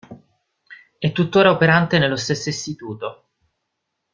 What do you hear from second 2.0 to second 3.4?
stesso istituto.